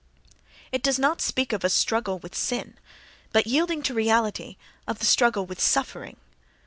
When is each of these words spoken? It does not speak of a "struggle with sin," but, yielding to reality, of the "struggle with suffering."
It 0.71 0.81
does 0.81 0.97
not 0.97 1.21
speak 1.21 1.53
of 1.53 1.63
a 1.63 1.69
"struggle 1.69 2.17
with 2.17 2.33
sin," 2.33 2.79
but, 3.31 3.45
yielding 3.45 3.83
to 3.83 3.93
reality, 3.93 4.57
of 4.87 4.97
the 4.97 5.05
"struggle 5.05 5.45
with 5.45 5.59
suffering." 5.61 6.17